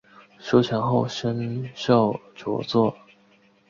[0.39, 2.97] 书成后升授着作。